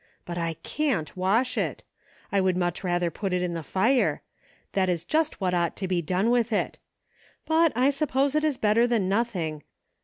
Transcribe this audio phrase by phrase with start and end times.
[0.25, 1.83] But / cant wash it.
[2.31, 4.23] I would much rather put it in the fire;
[4.71, 6.79] that is just what ought to be done with it.
[7.45, 7.71] But.
[7.75, 9.61] I suppose it is better than nothing.